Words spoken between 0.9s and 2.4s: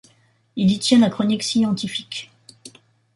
la chronique scientifique.